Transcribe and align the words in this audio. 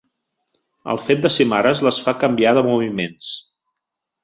El 0.93 1.01
fet 1.07 1.21
de 1.25 1.31
ser 1.35 1.47
mares 1.51 1.85
les 1.89 2.01
fa 2.07 2.15
canviar 2.25 2.55
de 2.59 2.65
moviments. 2.71 3.31